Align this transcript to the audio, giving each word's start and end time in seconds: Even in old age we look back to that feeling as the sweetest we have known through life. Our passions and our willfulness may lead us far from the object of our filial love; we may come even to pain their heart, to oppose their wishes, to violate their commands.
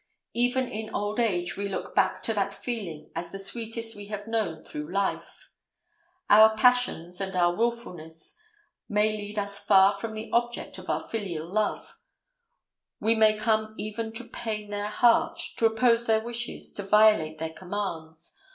Even 0.33 0.67
in 0.67 0.89
old 0.95 1.19
age 1.19 1.55
we 1.55 1.69
look 1.69 1.93
back 1.93 2.23
to 2.23 2.33
that 2.33 2.55
feeling 2.55 3.11
as 3.15 3.31
the 3.31 3.37
sweetest 3.37 3.95
we 3.95 4.05
have 4.07 4.25
known 4.25 4.63
through 4.63 4.91
life. 4.91 5.51
Our 6.27 6.57
passions 6.57 7.21
and 7.21 7.35
our 7.35 7.55
willfulness 7.55 8.35
may 8.89 9.11
lead 9.15 9.37
us 9.37 9.59
far 9.63 9.93
from 9.93 10.15
the 10.15 10.31
object 10.33 10.79
of 10.79 10.89
our 10.89 11.07
filial 11.07 11.47
love; 11.53 11.99
we 12.99 13.13
may 13.13 13.37
come 13.37 13.75
even 13.77 14.11
to 14.13 14.23
pain 14.23 14.71
their 14.71 14.89
heart, 14.89 15.39
to 15.57 15.67
oppose 15.67 16.07
their 16.07 16.21
wishes, 16.21 16.71
to 16.73 16.81
violate 16.81 17.37
their 17.37 17.53
commands. 17.53 18.35